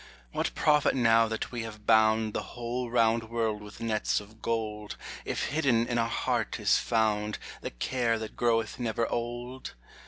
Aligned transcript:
What 0.31 0.55
profit 0.55 0.95
now 0.95 1.27
that 1.27 1.51
we 1.51 1.61
have 1.61 1.85
bound 1.85 2.33
The 2.33 2.41
whole 2.57 2.89
round 2.89 3.29
world 3.29 3.61
with 3.61 3.79
nets 3.79 4.19
of 4.19 4.41
gold, 4.41 4.97
If 5.25 5.49
hidden 5.49 5.85
in 5.85 5.99
our 5.99 6.09
heart 6.09 6.59
is 6.59 6.79
found 6.79 7.37
The 7.61 7.69
care 7.69 8.17
that 8.17 8.35
groweth 8.35 8.79
never 8.79 9.05
old? 9.07 9.75